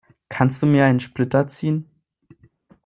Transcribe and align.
Kannst 0.29 0.63
du 0.63 0.65
mir 0.65 0.85
einen 0.85 0.99
Splitter 0.99 1.45
ziehen? 1.45 1.87